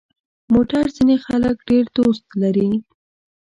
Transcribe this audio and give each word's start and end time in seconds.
موټر 0.53 0.83
ځینې 0.95 1.15
خلک 1.25 1.55
ډېر 1.69 1.85
دوست 1.97 2.25
لري. 2.41 2.69